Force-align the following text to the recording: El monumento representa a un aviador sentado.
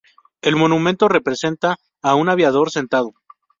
El 0.41 0.55
monumento 0.55 1.07
representa 1.09 1.77
a 2.01 2.15
un 2.15 2.27
aviador 2.27 2.71
sentado. 2.71 3.13